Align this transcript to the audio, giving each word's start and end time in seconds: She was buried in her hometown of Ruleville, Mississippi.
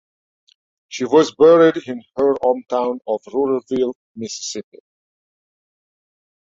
She 0.87 1.05
was 1.05 1.35
buried 1.35 1.77
in 1.87 2.01
her 2.17 2.33
hometown 2.43 3.01
of 3.05 3.21
Ruleville, 3.27 3.93
Mississippi. 4.15 4.79